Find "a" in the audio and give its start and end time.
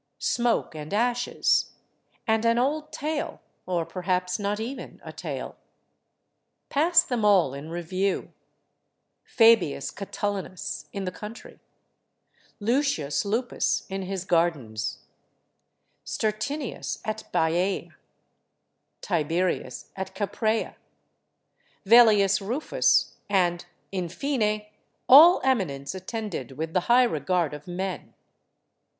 5.05-5.13